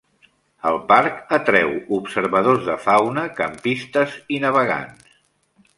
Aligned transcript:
El 0.69 0.77
parc 0.91 1.19
atreu 1.37 1.69
observadors 1.99 2.65
de 2.71 2.79
fauna, 2.87 3.27
campistes 3.43 4.19
i 4.39 4.45
navegants. 4.47 5.21